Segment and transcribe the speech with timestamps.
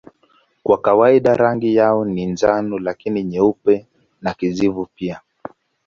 [0.63, 3.85] Kwa kawaida rangi yao ni njano lakini nyeupe
[4.21, 5.21] na kijivu pia.